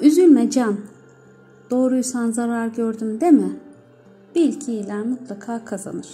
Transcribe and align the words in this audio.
Üzülme 0.00 0.50
can. 0.50 0.76
Doğruysan 1.70 2.30
zarar 2.30 2.66
gördüm 2.66 3.20
deme. 3.20 3.48
Bil 4.34 4.60
ki 4.60 4.72
iyiler 4.72 5.02
mutlaka 5.02 5.64
kazanır. 5.64 6.08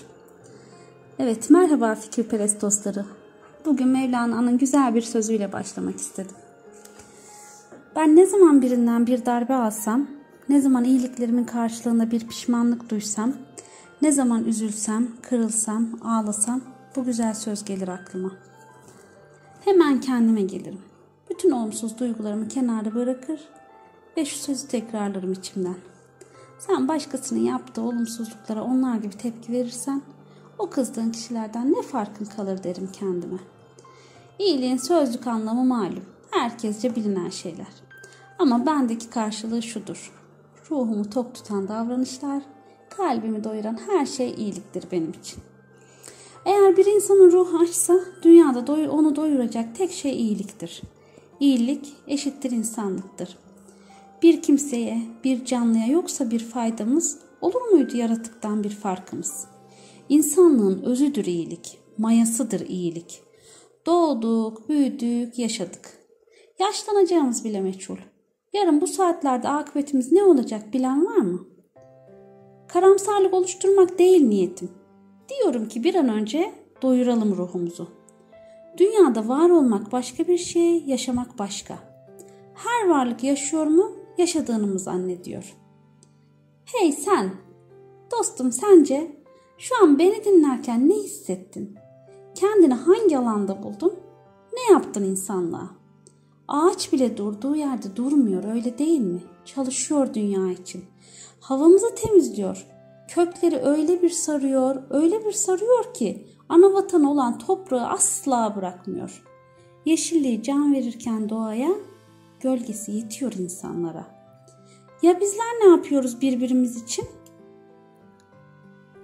Evet 1.18 1.50
merhaba 1.50 1.94
fikirperest 1.94 2.62
dostları. 2.62 3.04
Bugün 3.66 3.88
Mevlana'nın 3.88 4.58
güzel 4.58 4.94
bir 4.94 5.02
sözüyle 5.02 5.52
başlamak 5.52 5.96
istedim. 5.96 6.36
Ben 7.96 8.16
ne 8.16 8.26
zaman 8.26 8.62
birinden 8.62 9.06
bir 9.06 9.26
darbe 9.26 9.54
alsam, 9.54 10.06
ne 10.48 10.60
zaman 10.60 10.84
iyiliklerimin 10.84 11.44
karşılığında 11.44 12.10
bir 12.10 12.28
pişmanlık 12.28 12.90
duysam, 12.90 13.32
ne 14.02 14.12
zaman 14.12 14.44
üzülsem, 14.44 15.08
kırılsam, 15.22 15.88
ağlasam 16.04 16.60
bu 16.96 17.04
güzel 17.04 17.34
söz 17.34 17.64
gelir 17.64 17.88
aklıma. 17.88 18.30
Hemen 19.64 20.00
kendime 20.00 20.42
gelirim. 20.42 20.78
Bütün 21.30 21.50
olumsuz 21.50 21.98
duygularımı 21.98 22.48
kenara 22.48 22.94
bırakır 22.94 23.40
ve 24.16 24.24
şu 24.24 24.36
sözü 24.36 24.68
tekrarlarım 24.68 25.32
içimden. 25.32 25.76
Sen 26.58 26.88
başkasının 26.88 27.40
yaptığı 27.40 27.82
olumsuzluklara 27.82 28.64
onlar 28.64 28.96
gibi 28.96 29.16
tepki 29.16 29.52
verirsen 29.52 30.02
o 30.58 30.70
kızdığın 30.70 31.10
kişilerden 31.10 31.72
ne 31.72 31.82
farkın 31.82 32.24
kalır 32.24 32.62
derim 32.64 32.88
kendime. 32.92 33.38
İyiliğin 34.38 34.76
sözlük 34.76 35.26
anlamı 35.26 35.64
malum. 35.64 36.04
Herkesce 36.30 36.96
bilinen 36.96 37.28
şeyler. 37.28 37.66
Ama 38.38 38.66
bendeki 38.66 39.10
karşılığı 39.10 39.62
şudur. 39.62 40.12
Ruhumu 40.70 41.10
tok 41.10 41.34
tutan 41.34 41.68
davranışlar, 41.68 42.42
kalbimi 42.90 43.44
doyuran 43.44 43.78
her 43.90 44.06
şey 44.06 44.30
iyiliktir 44.30 44.84
benim 44.92 45.10
için. 45.10 45.38
Eğer 46.44 46.76
bir 46.76 46.86
insanın 46.86 47.32
ruhu 47.32 47.58
açsa 47.58 48.00
dünyada 48.22 48.72
onu 48.72 49.16
doyuracak 49.16 49.76
tek 49.76 49.92
şey 49.92 50.12
iyiliktir. 50.12 50.82
İyilik 51.40 51.94
eşittir 52.06 52.50
insanlıktır. 52.50 53.38
Bir 54.22 54.42
kimseye, 54.42 54.98
bir 55.24 55.44
canlıya 55.44 55.86
yoksa 55.86 56.30
bir 56.30 56.38
faydamız 56.38 57.18
olur 57.40 57.60
muydu 57.62 57.96
yaratıktan 57.96 58.64
bir 58.64 58.70
farkımız? 58.70 59.46
İnsanlığın 60.08 60.82
özüdür 60.82 61.24
iyilik, 61.24 61.78
mayasıdır 61.98 62.60
iyilik. 62.60 63.22
Doğduk, 63.86 64.68
büyüdük, 64.68 65.38
yaşadık. 65.38 65.98
Yaşlanacağımız 66.58 67.44
bile 67.44 67.60
meçhul. 67.60 67.96
Yarın 68.52 68.80
bu 68.80 68.86
saatlerde 68.86 69.48
akıbetimiz 69.48 70.12
ne 70.12 70.22
olacak 70.22 70.72
bilen 70.72 71.06
var 71.06 71.16
mı? 71.16 71.46
Karamsarlık 72.68 73.34
oluşturmak 73.34 73.98
değil 73.98 74.22
niyetim. 74.26 74.70
Diyorum 75.28 75.68
ki 75.68 75.84
bir 75.84 75.94
an 75.94 76.08
önce 76.08 76.52
doyuralım 76.82 77.36
ruhumuzu. 77.36 77.88
Dünyada 78.78 79.28
var 79.28 79.50
olmak 79.50 79.92
başka 79.92 80.28
bir 80.28 80.38
şey, 80.38 80.84
yaşamak 80.86 81.38
başka. 81.38 81.78
Her 82.54 82.88
varlık 82.88 83.24
yaşıyor 83.24 83.66
mu, 83.66 83.99
yaşadığını 84.18 84.66
mı 84.66 84.78
zannediyor? 84.78 85.56
Hey 86.64 86.92
sen, 86.92 87.30
dostum 88.10 88.52
sence 88.52 89.16
şu 89.58 89.82
an 89.82 89.98
beni 89.98 90.24
dinlerken 90.24 90.88
ne 90.88 90.94
hissettin? 90.94 91.76
Kendini 92.34 92.74
hangi 92.74 93.18
alanda 93.18 93.62
buldun? 93.62 93.94
Ne 94.52 94.72
yaptın 94.72 95.04
insanlığa? 95.04 95.70
Ağaç 96.48 96.92
bile 96.92 97.16
durduğu 97.16 97.56
yerde 97.56 97.96
durmuyor 97.96 98.44
öyle 98.44 98.78
değil 98.78 99.00
mi? 99.00 99.20
Çalışıyor 99.44 100.14
dünya 100.14 100.52
için. 100.52 100.84
Havamızı 101.40 101.94
temizliyor. 101.94 102.66
Kökleri 103.08 103.56
öyle 103.56 104.02
bir 104.02 104.10
sarıyor, 104.10 104.82
öyle 104.90 105.24
bir 105.24 105.32
sarıyor 105.32 105.94
ki 105.94 106.26
ana 106.48 106.72
vatan 106.72 107.04
olan 107.04 107.38
toprağı 107.38 107.86
asla 107.86 108.56
bırakmıyor. 108.56 109.24
Yeşilliği 109.84 110.42
can 110.42 110.72
verirken 110.72 111.28
doğaya, 111.28 111.70
gölgesi 112.40 112.92
yetiyor 112.92 113.32
insanlara. 113.32 114.06
Ya 115.02 115.20
bizler 115.20 115.54
ne 115.62 115.68
yapıyoruz 115.68 116.20
birbirimiz 116.20 116.82
için? 116.82 117.04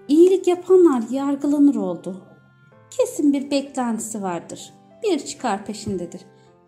İyilik 0.09 0.47
yapanlar 0.47 1.03
yargılanır 1.11 1.75
oldu. 1.75 2.23
Kesin 2.91 3.33
bir 3.33 3.51
beklentisi 3.51 4.23
vardır. 4.23 4.73
Bir 5.03 5.19
çıkar 5.19 5.65
peşindedir. 5.65 6.21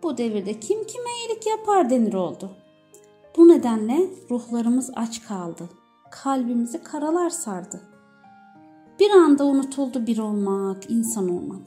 Bu 0.03 0.17
devirde 0.17 0.59
kim 0.59 0.83
kime 0.83 1.09
iyilik 1.21 1.47
yapar 1.47 1.89
denir 1.89 2.13
oldu. 2.13 2.51
Bu 3.37 3.47
nedenle 3.47 4.09
ruhlarımız 4.29 4.91
aç 4.95 5.23
kaldı. 5.23 5.69
Kalbimizi 6.11 6.83
karalar 6.83 7.29
sardı. 7.29 7.81
Bir 8.99 9.11
anda 9.11 9.45
unutuldu 9.45 10.07
bir 10.07 10.17
olmak, 10.17 10.89
insan 10.89 11.29
olmak. 11.29 11.61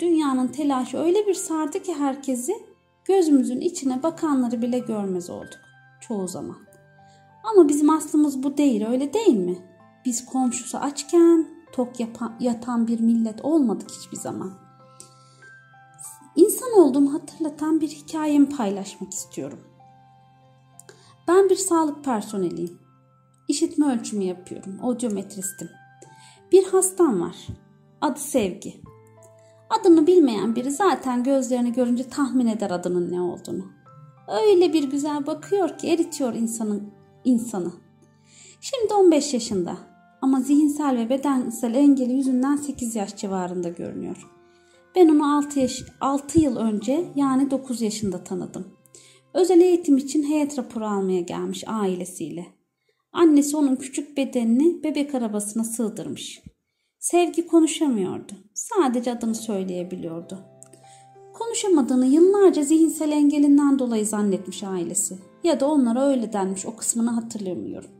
Dünyanın 0.00 0.48
telaşı 0.48 0.98
öyle 0.98 1.26
bir 1.26 1.34
sardı 1.34 1.82
ki 1.82 1.94
herkesi 1.94 2.69
gözümüzün 3.04 3.60
içine 3.60 4.02
bakanları 4.02 4.62
bile 4.62 4.78
görmez 4.78 5.30
olduk 5.30 5.58
çoğu 6.00 6.28
zaman. 6.28 6.56
Ama 7.44 7.68
bizim 7.68 7.90
aslımız 7.90 8.42
bu 8.42 8.56
değil 8.56 8.86
öyle 8.86 9.12
değil 9.12 9.36
mi? 9.36 9.58
Biz 10.04 10.26
komşusu 10.26 10.78
açken 10.78 11.48
tok 11.72 12.00
yapan, 12.00 12.36
yatan 12.40 12.86
bir 12.86 13.00
millet 13.00 13.44
olmadık 13.44 13.90
hiçbir 13.90 14.16
zaman. 14.16 14.52
İnsan 16.36 16.72
olduğumu 16.78 17.14
hatırlatan 17.14 17.80
bir 17.80 17.88
hikayemi 17.88 18.48
paylaşmak 18.48 19.12
istiyorum. 19.12 19.58
Ben 21.28 21.48
bir 21.48 21.56
sağlık 21.56 22.04
personeliyim. 22.04 22.78
İşitme 23.48 23.86
ölçümü 23.86 24.24
yapıyorum. 24.24 24.78
Audiometristim. 24.82 25.68
Bir 26.52 26.64
hastam 26.64 27.20
var. 27.20 27.36
Adı 28.00 28.20
Sevgi. 28.20 28.80
Adını 29.70 30.06
bilmeyen 30.06 30.56
biri 30.56 30.70
zaten 30.70 31.24
gözlerini 31.24 31.72
görünce 31.72 32.08
tahmin 32.08 32.46
eder 32.46 32.70
adının 32.70 33.12
ne 33.12 33.20
olduğunu. 33.20 33.64
Öyle 34.28 34.72
bir 34.72 34.84
güzel 34.84 35.26
bakıyor 35.26 35.78
ki 35.78 35.88
eritiyor 35.88 36.34
insanın 36.34 36.92
insanı. 37.24 37.72
Şimdi 38.60 38.94
15 38.94 39.34
yaşında 39.34 39.76
ama 40.22 40.40
zihinsel 40.40 40.98
ve 40.98 41.10
bedensel 41.10 41.74
engeli 41.74 42.12
yüzünden 42.12 42.56
8 42.56 42.96
yaş 42.96 43.16
civarında 43.16 43.68
görünüyor. 43.68 44.30
Ben 44.96 45.08
onu 45.08 45.36
6, 45.36 45.60
yaş, 45.60 45.84
6 46.00 46.40
yıl 46.40 46.56
önce 46.56 47.04
yani 47.16 47.50
9 47.50 47.82
yaşında 47.82 48.24
tanıdım. 48.24 48.66
Özel 49.34 49.60
eğitim 49.60 49.96
için 49.96 50.22
heyet 50.22 50.58
raporu 50.58 50.86
almaya 50.86 51.20
gelmiş 51.20 51.64
ailesiyle. 51.66 52.46
Annesi 53.12 53.56
onun 53.56 53.76
küçük 53.76 54.16
bedenini 54.16 54.84
bebek 54.84 55.14
arabasına 55.14 55.64
sığdırmış. 55.64 56.42
Sevgi 57.00 57.46
konuşamıyordu. 57.46 58.32
Sadece 58.54 59.12
adını 59.12 59.34
söyleyebiliyordu. 59.34 60.38
Konuşamadığını 61.32 62.06
yıllarca 62.06 62.62
zihinsel 62.62 63.12
engelinden 63.12 63.78
dolayı 63.78 64.06
zannetmiş 64.06 64.62
ailesi. 64.62 65.18
Ya 65.44 65.60
da 65.60 65.68
onlara 65.68 66.06
öyle 66.06 66.32
denmiş 66.32 66.66
o 66.66 66.76
kısmını 66.76 67.10
hatırlamıyorum. 67.10 67.90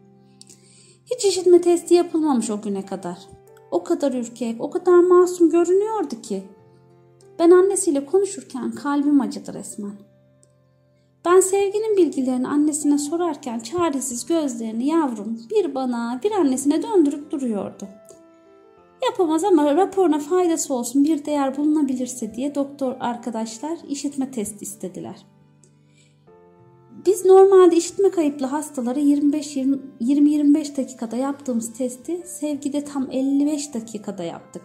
Hiç 1.15 1.25
işitme 1.25 1.61
testi 1.61 1.95
yapılmamış 1.95 2.51
o 2.51 2.63
güne 2.63 2.87
kadar. 2.87 3.19
O 3.71 3.85
kadar 3.85 4.13
ürkek, 4.13 4.61
o 4.61 4.71
kadar 4.71 4.99
masum 4.99 5.51
görünüyordu 5.51 6.23
ki. 6.23 6.43
Ben 7.39 7.51
annesiyle 7.51 8.07
konuşurken 8.07 8.73
kalbim 8.73 9.21
acıdı 9.21 9.55
resmen. 9.55 9.95
Ben 11.25 11.41
sevginin 11.41 11.97
bilgilerini 11.97 12.49
annesine 12.49 12.99
sorarken 12.99 13.59
çaresiz 13.59 14.27
gözlerini 14.27 14.87
yavrum 14.87 15.41
bir 15.51 15.75
bana 15.75 16.21
bir 16.25 16.33
annesine 16.33 16.83
döndürüp 16.83 17.31
duruyordu. 17.31 17.89
Yapamaz 19.05 19.45
ama 19.45 19.77
raporuna 19.77 20.19
faydası 20.19 20.75
olsun 20.75 21.05
bir 21.05 21.25
değer 21.25 21.57
bulunabilirse 21.57 22.35
diye 22.35 22.55
doktor 22.55 22.97
arkadaşlar 23.01 23.79
işitme 23.89 24.31
testi 24.31 24.65
istediler. 24.65 25.27
Biz 27.07 27.25
normalde 27.25 27.77
işitme 27.77 28.11
kayıplı 28.11 28.47
hastalara 28.47 29.01
25-20-25 29.01 30.77
dakikada 30.77 31.17
yaptığımız 31.17 31.73
testi 31.73 32.23
sevgide 32.27 32.85
tam 32.85 33.09
55 33.11 33.75
dakikada 33.75 34.23
yaptık. 34.23 34.63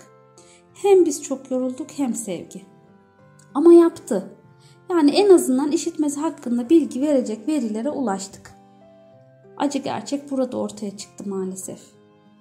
Hem 0.74 1.06
biz 1.06 1.24
çok 1.24 1.52
yorulduk 1.52 1.88
hem 1.98 2.16
sevgi. 2.16 2.62
Ama 3.54 3.74
yaptı. 3.74 4.36
Yani 4.90 5.12
en 5.12 5.30
azından 5.30 5.72
işitmesi 5.72 6.20
hakkında 6.20 6.70
bilgi 6.70 7.02
verecek 7.02 7.48
verilere 7.48 7.90
ulaştık. 7.90 8.52
Acı 9.58 9.80
gerçek 9.80 10.32
burada 10.32 10.58
ortaya 10.58 10.98
çıktı 10.98 11.30
maalesef. 11.30 11.95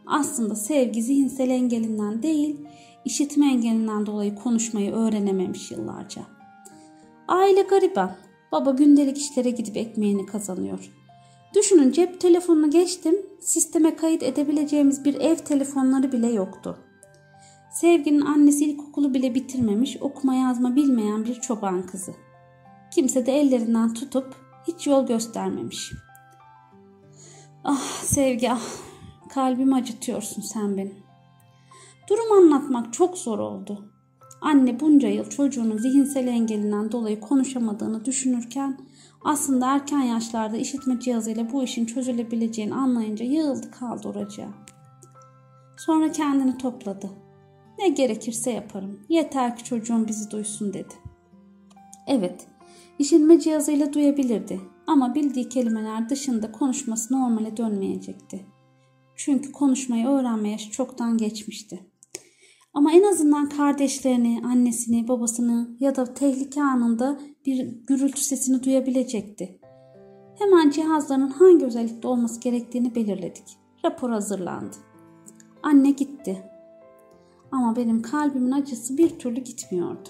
Aslında 0.06 0.54
sevgi 0.54 1.02
zihinsel 1.02 1.50
engelinden 1.50 2.22
değil, 2.22 2.56
işitme 3.04 3.46
engelinden 3.46 4.06
dolayı 4.06 4.34
konuşmayı 4.34 4.92
öğrenememiş 4.92 5.70
yıllarca. 5.70 6.22
Aile 7.28 7.62
gariban. 7.62 8.16
Baba 8.52 8.70
gündelik 8.70 9.18
işlere 9.18 9.50
gidip 9.50 9.76
ekmeğini 9.76 10.26
kazanıyor. 10.26 10.90
Düşünün 11.54 11.92
cep 11.92 12.20
telefonunu 12.20 12.70
geçtim, 12.70 13.14
sisteme 13.40 13.96
kayıt 13.96 14.22
edebileceğimiz 14.22 15.04
bir 15.04 15.14
ev 15.14 15.36
telefonları 15.36 16.12
bile 16.12 16.28
yoktu. 16.28 16.78
Sevginin 17.72 18.20
annesi 18.20 18.64
ilkokulu 18.64 19.14
bile 19.14 19.34
bitirmemiş, 19.34 19.96
okuma 20.00 20.34
yazma 20.34 20.76
bilmeyen 20.76 21.24
bir 21.24 21.34
çoban 21.34 21.86
kızı. 21.86 22.12
Kimse 22.94 23.26
de 23.26 23.40
ellerinden 23.40 23.94
tutup 23.94 24.34
hiç 24.68 24.86
yol 24.86 25.06
göstermemiş. 25.06 25.92
Ah 27.64 28.02
Sevgi 28.02 28.50
ah, 28.50 28.62
kalbimi 29.34 29.74
acıtıyorsun 29.74 30.42
sen 30.42 30.76
benim. 30.76 30.94
Durum 32.10 32.32
anlatmak 32.32 32.92
çok 32.92 33.18
zor 33.18 33.38
oldu. 33.38 33.90
Anne 34.40 34.80
bunca 34.80 35.08
yıl 35.08 35.30
çocuğunun 35.30 35.78
zihinsel 35.78 36.26
engelinden 36.26 36.92
dolayı 36.92 37.20
konuşamadığını 37.20 38.04
düşünürken 38.04 38.78
Aslında 39.24 39.74
erken 39.74 40.00
yaşlarda 40.00 40.56
işitme 40.56 41.00
cihazıyla 41.00 41.52
bu 41.52 41.62
işin 41.62 41.86
çözülebileceğini 41.86 42.74
anlayınca 42.74 43.24
yığıldı 43.24 43.70
kaldı 43.70 44.08
oracığa. 44.08 44.48
Sonra 45.76 46.12
kendini 46.12 46.58
topladı. 46.58 47.10
Ne 47.78 47.88
gerekirse 47.88 48.50
yaparım. 48.50 49.00
Yeter 49.08 49.56
ki 49.56 49.64
çocuğum 49.64 50.08
bizi 50.08 50.30
duysun 50.30 50.72
dedi. 50.72 50.94
Evet, 52.06 52.46
işitme 52.98 53.40
cihazıyla 53.40 53.92
duyabilirdi 53.92 54.60
ama 54.86 55.14
bildiği 55.14 55.48
kelimeler 55.48 56.08
dışında 56.08 56.52
konuşması 56.52 57.14
normale 57.14 57.56
dönmeyecekti. 57.56 58.46
Çünkü 59.16 59.52
konuşmayı 59.52 60.06
öğrenme 60.06 60.50
yaşı 60.50 60.70
çoktan 60.70 61.18
geçmişti. 61.18 61.80
Ama 62.74 62.92
en 62.92 63.02
azından 63.02 63.48
kardeşlerini, 63.48 64.42
annesini, 64.46 65.08
babasını 65.08 65.76
ya 65.80 65.96
da 65.96 66.14
tehlike 66.14 66.62
anında 66.62 67.20
bir 67.46 67.86
gürültü 67.86 68.20
sesini 68.20 68.62
duyabilecekti. 68.62 69.58
Hemen 70.38 70.70
cihazların 70.70 71.28
hangi 71.28 71.64
özellikte 71.64 72.08
olması 72.08 72.40
gerektiğini 72.40 72.94
belirledik. 72.94 73.58
Rapor 73.84 74.10
hazırlandı. 74.10 74.76
Anne 75.62 75.90
gitti. 75.90 76.50
Ama 77.52 77.76
benim 77.76 78.02
kalbimin 78.02 78.50
acısı 78.50 78.98
bir 78.98 79.18
türlü 79.18 79.40
gitmiyordu. 79.40 80.08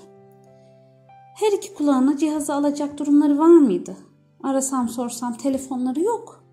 Her 1.35 1.53
iki 1.53 1.75
kulağına 1.75 2.17
cihazı 2.17 2.55
alacak 2.55 2.99
durumları 2.99 3.39
var 3.39 3.59
mıydı? 3.59 3.97
Arasam 4.43 4.89
sorsam 4.89 5.37
telefonları 5.37 6.01
yok. 6.01 6.45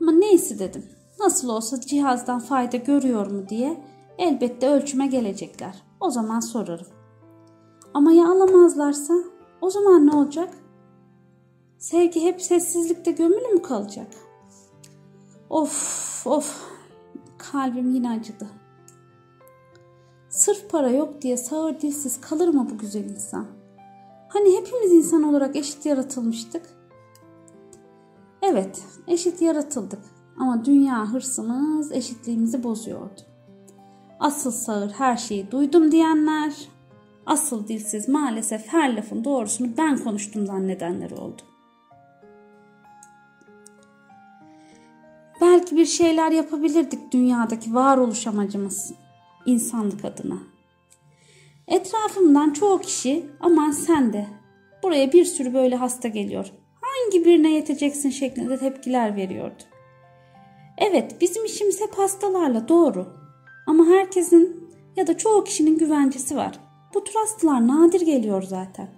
Ama 0.00 0.12
neyse 0.12 0.58
dedim. 0.58 0.84
Nasıl 1.22 1.48
olsa 1.48 1.80
cihazdan 1.80 2.38
fayda 2.38 2.76
görüyor 2.76 3.26
mu 3.26 3.48
diye 3.48 3.84
elbette 4.18 4.68
ölçüme 4.68 5.06
gelecekler. 5.06 5.82
O 6.00 6.10
zaman 6.10 6.40
sorarım. 6.40 6.86
Ama 7.94 8.12
ya 8.12 8.28
alamazlarsa 8.28 9.14
o 9.60 9.70
zaman 9.70 10.06
ne 10.06 10.16
olacak? 10.16 10.54
Sevgi 11.78 12.20
hep 12.20 12.42
sessizlikte 12.42 13.10
gömülü 13.10 13.48
mü 13.48 13.62
kalacak? 13.62 14.06
Of 15.50 16.26
of 16.26 16.70
kalbim 17.38 17.94
yine 17.94 18.10
acıdı. 18.10 18.46
Sırf 20.28 20.70
para 20.70 20.90
yok 20.90 21.22
diye 21.22 21.36
sağır 21.36 21.80
dilsiz 21.80 22.20
kalır 22.20 22.48
mı 22.48 22.68
bu 22.70 22.78
güzel 22.78 23.04
insan? 23.04 23.46
Hani 24.28 24.56
hepimiz 24.56 24.92
insan 24.92 25.22
olarak 25.22 25.56
eşit 25.56 25.86
yaratılmıştık. 25.86 26.62
Evet, 28.42 28.82
eşit 29.08 29.42
yaratıldık 29.42 30.00
ama 30.42 30.64
dünya 30.64 31.06
hırsımız 31.06 31.92
eşitliğimizi 31.92 32.64
bozuyordu. 32.64 33.20
Asıl 34.20 34.50
sağır 34.50 34.90
her 34.90 35.16
şeyi 35.16 35.50
duydum 35.50 35.92
diyenler, 35.92 36.52
asıl 37.26 37.68
dilsiz 37.68 38.08
maalesef 38.08 38.68
her 38.68 38.96
lafın 38.96 39.24
doğrusunu 39.24 39.68
ben 39.78 39.98
konuştum 39.98 40.46
zannedenler 40.46 41.10
oldu. 41.10 41.42
Belki 45.40 45.76
bir 45.76 45.86
şeyler 45.86 46.30
yapabilirdik 46.30 47.12
dünyadaki 47.12 47.74
varoluş 47.74 48.26
amacımız 48.26 48.92
insanlık 49.46 50.04
adına. 50.04 50.38
Etrafımdan 51.68 52.50
çoğu 52.50 52.78
kişi 52.78 53.26
aman 53.40 53.70
sen 53.70 54.12
de 54.12 54.26
buraya 54.82 55.12
bir 55.12 55.24
sürü 55.24 55.54
böyle 55.54 55.76
hasta 55.76 56.08
geliyor. 56.08 56.52
Hangi 56.80 57.24
birine 57.24 57.52
yeteceksin 57.52 58.10
şeklinde 58.10 58.58
tepkiler 58.58 59.16
veriyordu. 59.16 59.62
Evet 60.90 61.20
bizim 61.20 61.44
işimiz 61.44 61.80
hep 61.80 61.98
hastalarla 61.98 62.68
doğru. 62.68 63.06
Ama 63.66 63.86
herkesin 63.86 64.70
ya 64.96 65.06
da 65.06 65.16
çoğu 65.16 65.44
kişinin 65.44 65.78
güvencesi 65.78 66.36
var. 66.36 66.60
Bu 66.94 67.04
tür 67.04 67.14
hastalar 67.14 67.68
nadir 67.68 68.00
geliyor 68.00 68.42
zaten. 68.42 68.88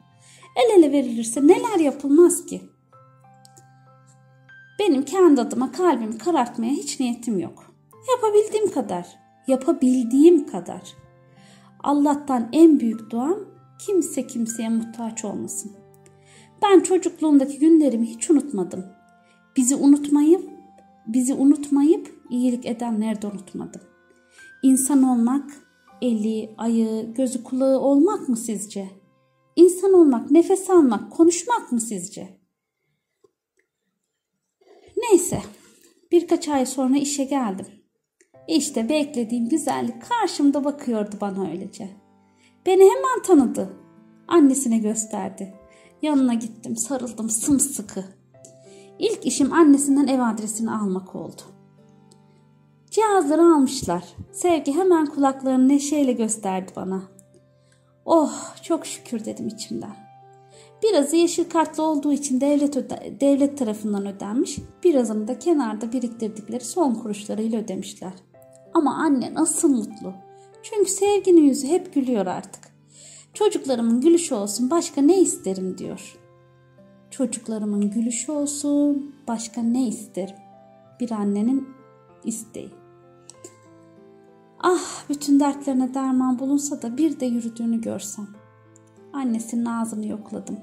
El 0.56 0.78
ele 0.78 0.92
verilirse 0.92 1.46
neler 1.46 1.78
yapılmaz 1.78 2.46
ki? 2.46 2.62
Benim 4.78 5.04
kendi 5.04 5.40
adıma 5.40 5.72
kalbimi 5.72 6.18
karartmaya 6.18 6.72
hiç 6.72 7.00
niyetim 7.00 7.38
yok. 7.38 7.64
Yapabildiğim 8.10 8.70
kadar, 8.70 9.06
yapabildiğim 9.46 10.46
kadar. 10.46 10.82
Allah'tan 11.82 12.48
en 12.52 12.80
büyük 12.80 13.10
duam 13.10 13.38
kimse 13.86 14.26
kimseye 14.26 14.68
muhtaç 14.68 15.24
olmasın. 15.24 15.72
Ben 16.62 16.80
çocukluğumdaki 16.80 17.58
günlerimi 17.58 18.06
hiç 18.06 18.30
unutmadım. 18.30 18.84
Bizi 19.56 19.76
unutmayıp, 19.76 20.53
bizi 21.06 21.34
unutmayıp 21.34 22.20
iyilik 22.30 22.66
edenleri 22.66 23.22
de 23.22 23.26
unutmadım. 23.26 23.80
İnsan 24.62 25.02
olmak, 25.02 25.50
eli, 26.02 26.54
ayağı, 26.58 27.02
gözü 27.02 27.44
kulağı 27.44 27.80
olmak 27.80 28.28
mı 28.28 28.36
sizce? 28.36 28.90
İnsan 29.56 29.92
olmak, 29.92 30.30
nefes 30.30 30.70
almak, 30.70 31.12
konuşmak 31.12 31.72
mı 31.72 31.80
sizce? 31.80 32.28
Neyse, 34.96 35.42
birkaç 36.12 36.48
ay 36.48 36.66
sonra 36.66 36.96
işe 36.96 37.24
geldim. 37.24 37.66
İşte 38.48 38.88
beklediğim 38.88 39.48
güzellik 39.48 40.02
karşımda 40.08 40.64
bakıyordu 40.64 41.16
bana 41.20 41.50
öylece. 41.50 41.88
Beni 42.66 42.82
hemen 42.82 43.22
tanıdı. 43.26 43.76
Annesine 44.28 44.78
gösterdi. 44.78 45.54
Yanına 46.02 46.34
gittim, 46.34 46.76
sarıldım 46.76 47.30
sımsıkı. 47.30 48.04
İlk 48.98 49.26
işim 49.26 49.52
annesinden 49.52 50.06
ev 50.06 50.20
adresini 50.20 50.70
almak 50.70 51.14
oldu. 51.14 51.42
Cihazları 52.90 53.42
almışlar. 53.42 54.04
Sevgi 54.32 54.72
hemen 54.72 55.06
kulaklarını 55.06 55.68
neşeyle 55.68 56.12
gösterdi 56.12 56.72
bana. 56.76 57.02
Oh 58.04 58.32
çok 58.62 58.86
şükür 58.86 59.24
dedim 59.24 59.48
içimden. 59.48 59.96
Birazı 60.82 61.16
yeşil 61.16 61.44
kartlı 61.44 61.82
olduğu 61.82 62.12
için 62.12 62.40
devlet 62.40 62.76
öde, 62.76 63.16
devlet 63.20 63.58
tarafından 63.58 64.06
ödenmiş, 64.06 64.58
birazını 64.84 65.28
da 65.28 65.38
kenarda 65.38 65.92
biriktirdikleri 65.92 66.64
son 66.64 66.94
kuruşlarıyla 66.94 67.60
ödemişler. 67.60 68.12
Ama 68.74 68.94
anne 68.94 69.34
nasıl 69.34 69.68
mutlu. 69.68 70.14
Çünkü 70.62 70.90
sevginin 70.90 71.42
yüzü 71.42 71.66
hep 71.66 71.94
gülüyor 71.94 72.26
artık. 72.26 72.74
Çocuklarımın 73.34 74.00
gülüşü 74.00 74.34
olsun 74.34 74.70
başka 74.70 75.00
ne 75.00 75.20
isterim 75.20 75.78
diyor. 75.78 76.23
Çocuklarımın 77.16 77.90
gülüşü 77.90 78.32
olsun 78.32 79.14
başka 79.28 79.62
ne 79.62 79.88
isterim? 79.88 80.36
Bir 81.00 81.10
annenin 81.10 81.68
isteği. 82.24 82.70
Ah 84.60 85.08
bütün 85.08 85.40
dertlerine 85.40 85.94
derman 85.94 86.38
bulunsa 86.38 86.82
da 86.82 86.96
bir 86.96 87.20
de 87.20 87.26
yürüdüğünü 87.26 87.80
görsem. 87.80 88.26
Annesinin 89.12 89.64
ağzını 89.64 90.06
yokladım. 90.06 90.58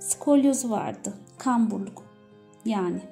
Skolyozu 0.00 0.70
vardı. 0.70 1.14
Kamburluk. 1.38 2.02
Yani. 2.64 3.02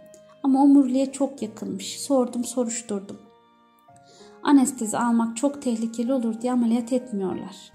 Ama 0.43 0.63
omuriliğe 0.63 1.13
çok 1.13 1.43
yakınmış. 1.43 2.01
Sordum 2.01 2.45
soruşturdum. 2.45 3.19
Anestezi 4.43 4.99
almak 4.99 5.37
çok 5.37 5.63
tehlikeli 5.63 6.13
olur 6.13 6.41
diye 6.41 6.53
ameliyat 6.53 6.93
etmiyorlar. 6.93 7.73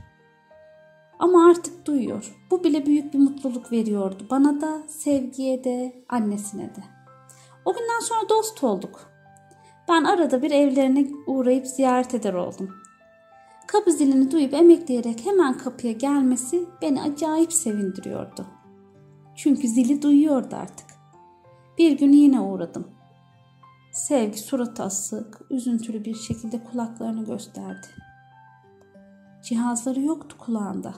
Ama 1.19 1.49
artık 1.49 1.85
duyuyor. 1.85 2.35
Bu 2.51 2.63
bile 2.63 2.85
büyük 2.85 3.13
bir 3.13 3.19
mutluluk 3.19 3.71
veriyordu. 3.71 4.27
Bana 4.29 4.61
da, 4.61 4.83
sevgiye 4.87 5.63
de, 5.63 6.05
annesine 6.09 6.63
de. 6.63 6.83
O 7.65 7.73
günden 7.73 7.99
sonra 7.99 8.29
dost 8.29 8.63
olduk. 8.63 9.13
Ben 9.89 10.03
arada 10.03 10.41
bir 10.41 10.51
evlerine 10.51 11.07
uğrayıp 11.27 11.67
ziyaret 11.67 12.15
eder 12.15 12.33
oldum. 12.33 12.69
Kapı 13.67 13.91
zilini 13.91 14.31
duyup 14.31 14.53
emekleyerek 14.53 15.25
hemen 15.25 15.57
kapıya 15.57 15.93
gelmesi 15.93 16.65
beni 16.81 17.01
acayip 17.01 17.53
sevindiriyordu. 17.53 18.45
Çünkü 19.35 19.67
zili 19.67 20.01
duyuyordu 20.01 20.55
artık. 20.55 20.87
Bir 21.77 21.91
gün 21.91 22.11
yine 22.11 22.39
uğradım. 22.39 22.87
Sevgi 23.93 24.37
suratı 24.37 24.83
asık, 24.83 25.41
üzüntülü 25.49 26.05
bir 26.05 26.15
şekilde 26.15 26.63
kulaklarını 26.63 27.25
gösterdi. 27.25 27.87
Cihazları 29.43 30.01
yoktu 30.01 30.37
kulağında. 30.39 30.93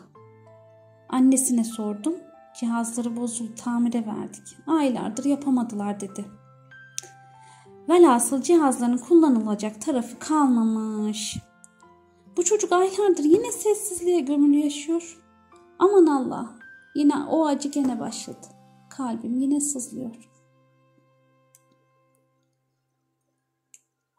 Annesine 1.09 1.63
sordum. 1.63 2.15
Cihazları 2.59 3.15
bozuldu, 3.15 3.55
tamire 3.55 4.05
verdik. 4.05 4.57
Aylardır 4.67 5.25
yapamadılar 5.25 5.99
dedi. 5.99 6.25
Velhasıl 7.89 8.41
cihazların 8.41 8.97
kullanılacak 8.97 9.81
tarafı 9.81 10.19
kalmamış. 10.19 11.37
Bu 12.37 12.43
çocuk 12.43 12.71
aylardır 12.71 13.23
yine 13.23 13.51
sessizliğe 13.51 14.19
gömülü 14.19 14.57
yaşıyor. 14.57 15.17
Aman 15.79 16.05
Allah, 16.05 16.55
yine 16.95 17.15
o 17.29 17.45
acı 17.45 17.69
gene 17.69 17.99
başladı. 17.99 18.47
Kalbim 18.89 19.39
yine 19.39 19.59
sızlıyor. 19.59 20.29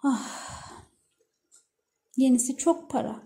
Ah. 0.02 0.46
Yenisi 2.16 2.56
çok 2.56 2.90
para. 2.90 3.25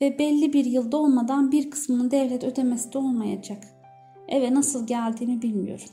Ve 0.00 0.18
belli 0.18 0.52
bir 0.52 0.64
yılda 0.64 0.96
olmadan 0.96 1.52
bir 1.52 1.70
kısmını 1.70 2.10
devlet 2.10 2.44
ödemesi 2.44 2.92
de 2.92 2.98
olmayacak. 2.98 3.64
Eve 4.28 4.54
nasıl 4.54 4.86
geldiğimi 4.86 5.42
bilmiyorum. 5.42 5.88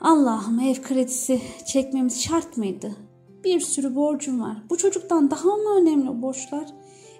Allah'ım 0.00 0.60
ev 0.60 0.74
kredisi 0.74 1.40
çekmemiz 1.66 2.22
şart 2.22 2.56
mıydı? 2.56 2.96
Bir 3.44 3.60
sürü 3.60 3.94
borcum 3.94 4.40
var. 4.40 4.56
Bu 4.70 4.76
çocuktan 4.76 5.30
daha 5.30 5.48
mı 5.48 5.80
önemli 5.80 6.22
borçlar? 6.22 6.66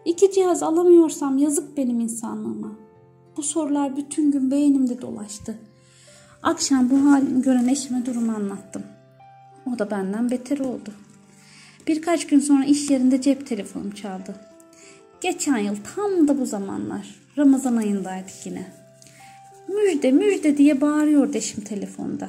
İki 0.05 0.33
cihaz 0.33 0.63
alamıyorsam 0.63 1.39
yazık 1.39 1.77
benim 1.77 2.01
insanlığıma. 2.01 2.73
Bu 3.37 3.43
sorular 3.43 3.97
bütün 3.97 4.31
gün 4.31 4.51
beynimde 4.51 5.03
dolaştı. 5.03 5.59
Akşam 6.43 6.91
bu 6.91 7.11
halimi 7.11 7.43
gören 7.43 7.69
eşime 7.69 8.07
durumu 8.07 8.33
anlattım. 8.33 8.83
O 9.75 9.79
da 9.79 9.91
benden 9.91 10.31
beter 10.31 10.59
oldu. 10.59 10.91
Birkaç 11.87 12.27
gün 12.27 12.41
sonra 12.41 12.65
iş 12.65 12.91
yerinde 12.91 13.21
cep 13.21 13.47
telefonum 13.47 13.91
çaldı. 13.91 14.52
Geçen 15.23 15.59
yıl 15.59 15.77
tam 15.97 16.29
da 16.29 16.41
bu 16.41 16.47
zamanlar 16.47 17.15
Ramazan 17.39 17.77
ayındaydık 17.77 18.47
yine. 18.47 18.67
Müjde 19.69 20.13
müjde 20.13 20.59
diye 20.59 20.81
bağırıyordu 20.81 21.37
eşim 21.37 21.65
telefonda. 21.65 22.29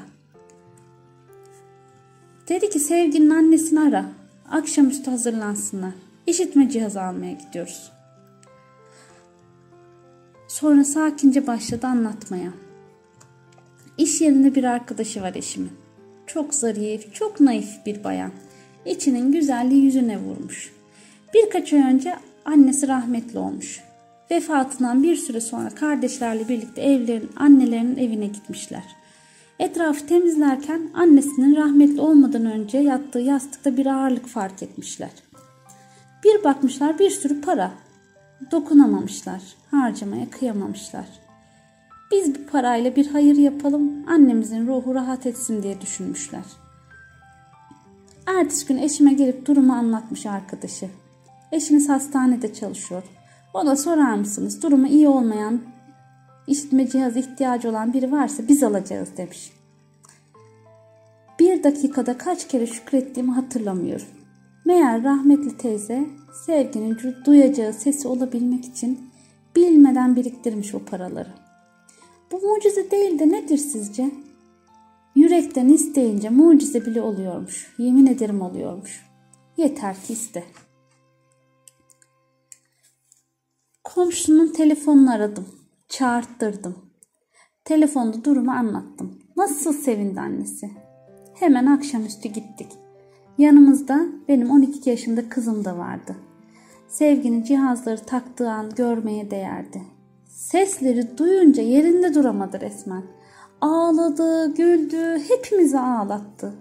Dedi 2.50 2.70
ki 2.70 2.80
sevginin 2.80 3.30
annesini 3.30 3.80
ara. 3.80 4.06
Akşamüstü 4.50 5.12
hazırlansınlar. 5.12 5.92
İşitme 6.28 6.70
cihazı 6.70 7.02
almaya 7.02 7.34
gidiyoruz. 7.34 7.92
Sonra 10.48 10.84
sakince 10.84 11.48
başladı 11.48 11.88
anlatmaya. 11.88 12.54
İş 13.98 14.22
yerinde 14.22 14.56
bir 14.56 14.64
arkadaşı 14.64 15.22
var 15.22 15.36
eşimin. 15.36 15.72
Çok 16.28 16.54
zarif, 16.54 17.14
çok 17.14 17.40
naif 17.40 17.86
bir 17.86 18.04
bayan. 18.04 18.32
İçinin 18.86 19.32
güzelliği 19.32 19.84
yüzüne 19.84 20.20
vurmuş. 20.20 20.74
Birkaç 21.34 21.74
ay 21.74 21.80
önce 21.80 22.16
annesi 22.46 22.88
rahmetli 22.88 23.40
olmuş. 23.40 23.84
Vefatından 24.32 25.04
bir 25.04 25.16
süre 25.16 25.42
sonra 25.42 25.70
kardeşlerle 25.70 26.50
birlikte 26.50 26.82
evlerin, 26.82 27.30
annelerinin 27.36 27.98
evine 27.98 28.28
gitmişler. 28.28 28.84
Etrafı 29.60 30.08
temizlerken 30.08 30.90
annesinin 30.94 31.56
rahmetli 31.56 32.02
olmadan 32.02 32.46
önce 32.46 32.78
yattığı 32.78 33.20
yastıkta 33.20 33.78
bir 33.78 33.86
ağırlık 33.86 34.28
fark 34.28 34.64
etmişler. 34.64 35.12
Bir 36.24 36.44
bakmışlar 36.44 37.00
bir 37.00 37.10
sürü 37.10 37.42
para. 37.42 37.72
Dokunamamışlar, 38.52 39.42
harcamaya 39.72 40.30
kıyamamışlar. 40.30 41.06
Biz 42.12 42.36
bu 42.36 42.46
parayla 42.52 42.96
bir 42.96 43.08
hayır 43.08 43.36
yapalım, 43.36 44.08
annemizin 44.08 44.68
ruhu 44.68 44.96
rahat 44.96 45.26
etsin 45.26 45.64
diye 45.64 45.82
düşünmüşler. 45.82 46.44
Ertesi 48.28 48.68
gün 48.68 48.78
eşime 48.78 49.14
gelip 49.14 49.46
durumu 49.46 49.74
anlatmış 49.74 50.26
arkadaşı. 50.26 50.90
Eşiniz 51.54 51.90
hastanede 51.90 52.54
çalışıyor. 52.54 53.04
Ona 53.54 53.76
sorar 53.76 54.16
mısınız 54.16 54.64
durumu 54.64 54.88
iyi 54.88 55.08
olmayan 55.08 55.62
işitme 56.48 56.88
cihazı 56.88 57.20
ihtiyacı 57.20 57.70
olan 57.70 57.94
biri 57.94 58.12
varsa 58.12 58.48
biz 58.48 58.64
alacağız 58.64 59.10
demiş. 59.18 59.54
Bir 61.40 61.64
dakikada 61.64 62.18
kaç 62.18 62.48
kere 62.48 62.68
şükrettiğimi 62.68 63.32
hatırlamıyorum. 63.32 64.06
Meğer 64.66 65.04
rahmetli 65.04 65.58
teyze 65.58 66.06
sevginin 66.46 66.98
duyacağı 67.26 67.74
sesi 67.74 68.08
olabilmek 68.08 68.66
için 68.66 69.10
bilmeden 69.56 70.16
biriktirmiş 70.16 70.76
o 70.76 70.80
paraları. 70.80 71.34
Bu 72.32 72.40
mucize 72.40 72.92
değil 72.92 73.20
de 73.20 73.30
nedir 73.30 73.58
sizce? 73.58 74.12
Yürekten 75.16 75.70
isteyince 75.70 76.30
mucize 76.30 76.86
bile 76.86 77.02
oluyormuş. 77.02 77.74
Yemin 77.78 78.06
ederim 78.06 78.42
oluyormuş. 78.42 79.06
Yeter 79.58 79.96
ki 79.96 80.14
iste. 80.14 80.44
Komşunun 83.96 84.48
telefonunu 84.48 85.14
aradım. 85.14 85.48
Çağırttırdım. 85.90 86.76
Telefonda 87.66 88.24
durumu 88.24 88.52
anlattım. 88.52 89.20
Nasıl 89.38 89.74
sevindi 89.74 90.20
annesi. 90.20 90.72
Hemen 91.34 91.66
akşamüstü 91.66 92.30
gittik. 92.30 92.68
Yanımızda 93.38 94.06
benim 94.28 94.52
12 94.52 94.90
yaşında 94.90 95.30
kızım 95.30 95.66
da 95.66 95.78
vardı. 95.78 96.16
Sevginin 96.88 97.44
cihazları 97.44 98.06
taktığı 98.06 98.50
an 98.50 98.76
görmeye 98.76 99.32
değerdi. 99.32 99.82
Sesleri 100.28 101.18
duyunca 101.18 101.64
yerinde 101.64 102.14
duramadı 102.14 102.62
resmen. 102.62 103.04
Ağladı, 103.62 104.56
güldü, 104.56 105.22
hepimizi 105.28 105.80
ağlattı. 105.80 106.54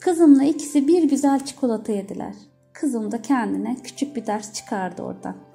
Kızımla 0.00 0.44
ikisi 0.44 0.88
bir 0.88 1.02
güzel 1.02 1.44
çikolata 1.44 1.92
yediler. 1.92 2.34
Kızım 2.72 3.12
da 3.12 3.22
kendine 3.22 3.76
küçük 3.84 4.16
bir 4.16 4.26
ders 4.26 4.52
çıkardı 4.52 5.02
oradan. 5.02 5.49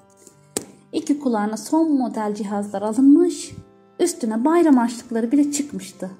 İki 0.96 1.20
kulağına 1.20 1.56
son 1.56 1.92
model 1.92 2.34
cihazlar 2.34 2.82
alınmış, 2.82 3.52
üstüne 4.00 4.44
bayram 4.44 4.76
harçlıkları 4.76 5.32
bile 5.32 5.52
çıkmıştı. 5.52 6.10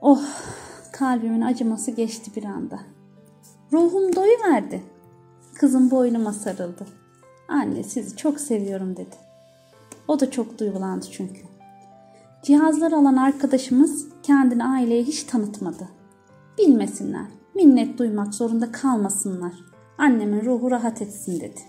Oh, 0.00 0.22
kalbimin 0.92 1.40
acıması 1.40 1.90
geçti 1.90 2.30
bir 2.36 2.44
anda. 2.44 2.80
Ruhum 3.72 4.16
doyuverdi. 4.16 4.82
Kızım 5.54 5.90
boynuma 5.90 6.32
sarıldı. 6.32 6.86
Anne 7.48 7.82
sizi 7.82 8.16
çok 8.16 8.40
seviyorum 8.40 8.96
dedi. 8.96 9.16
O 10.08 10.20
da 10.20 10.30
çok 10.30 10.58
duygulandı 10.58 11.06
çünkü. 11.12 11.40
Cihazlar 12.42 12.92
alan 12.92 13.16
arkadaşımız 13.16 14.08
kendini 14.22 14.64
aileye 14.64 15.02
hiç 15.02 15.22
tanıtmadı. 15.22 15.88
Bilmesinler, 16.58 17.26
minnet 17.54 17.98
duymak 17.98 18.34
zorunda 18.34 18.72
kalmasınlar. 18.72 19.52
Annemin 19.98 20.44
ruhu 20.44 20.70
rahat 20.70 21.02
etsin 21.02 21.40
dedi. 21.40 21.60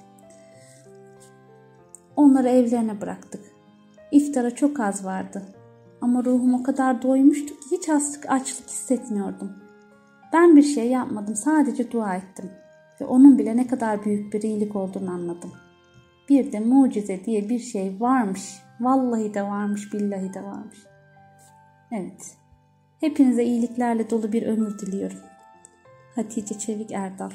Onları 2.16 2.50
evlerine 2.50 3.02
bıraktık. 3.02 3.42
İftara 4.12 4.56
çok 4.56 4.80
az 4.80 5.06
vardı. 5.06 5.44
Ama 6.02 6.24
ruhum 6.24 6.54
o 6.54 6.64
kadar 6.64 7.02
doymuştu 7.02 7.60
ki 7.60 7.66
hiç 7.72 7.90
açlık, 7.90 8.30
açlık 8.30 8.70
hissetmiyordum. 8.70 9.52
Ben 10.34 10.56
bir 10.56 10.64
şey 10.64 10.88
yapmadım, 10.88 11.36
sadece 11.36 11.92
dua 11.92 12.16
ettim. 12.16 12.52
Ve 13.02 13.06
onun 13.06 13.38
bile 13.38 13.58
ne 13.58 13.68
kadar 13.68 14.06
büyük 14.06 14.34
bir 14.34 14.42
iyilik 14.42 14.76
olduğunu 14.76 15.12
anladım. 15.12 15.52
Bir 16.30 16.52
de 16.52 16.60
mucize 16.60 17.26
diye 17.26 17.50
bir 17.50 17.60
şey 17.60 17.96
varmış. 18.00 18.62
Vallahi 18.80 19.34
de 19.34 19.44
varmış, 19.44 19.94
billahi 19.94 20.34
de 20.34 20.44
varmış. 20.44 20.78
Evet. 21.92 22.38
Hepinize 23.00 23.44
iyiliklerle 23.44 24.10
dolu 24.10 24.34
bir 24.34 24.44
ömür 24.44 24.80
diliyorum. 24.80 25.18
Hatice 26.16 26.60
Çevik 26.60 26.92
Erdal 26.92 27.32